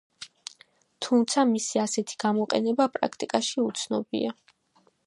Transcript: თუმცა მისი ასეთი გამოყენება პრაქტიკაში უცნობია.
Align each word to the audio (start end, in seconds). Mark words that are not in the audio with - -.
თუმცა 1.07 1.43
მისი 1.49 1.83
ასეთი 1.83 2.17
გამოყენება 2.25 2.89
პრაქტიკაში 2.97 3.63
უცნობია. 3.69 4.37